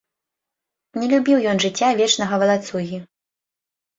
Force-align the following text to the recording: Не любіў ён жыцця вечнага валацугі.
Не 1.01 1.09
любіў 1.11 1.43
ён 1.51 1.57
жыцця 1.65 1.89
вечнага 2.01 2.35
валацугі. 2.45 2.97